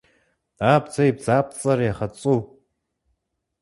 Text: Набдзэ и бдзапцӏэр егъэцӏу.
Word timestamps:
Набдзэ 0.59 1.03
и 1.09 1.11
бдзапцӏэр 1.15 1.79
егъэцӏу. 1.89 2.39